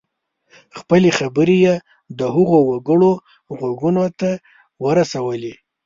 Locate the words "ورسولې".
4.85-5.53